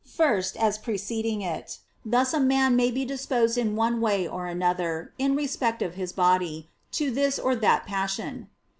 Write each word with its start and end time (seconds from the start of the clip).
First, 0.15 0.57
as 0.57 0.79
preceding 0.79 1.43
it: 1.43 1.77
thus 2.03 2.33
a 2.33 2.39
man 2.39 2.75
may 2.75 2.89
be 2.89 3.05
disposed 3.05 3.55
in 3.55 3.75
one 3.75 4.01
way 4.01 4.27
or 4.27 4.47
another, 4.47 5.13
in 5.19 5.35
respect 5.35 5.83
of 5.83 5.93
his 5.93 6.11
body, 6.11 6.71
to 6.93 7.11
this 7.11 7.37
or 7.37 7.55
that 7.57 7.85
passion. 7.85 8.49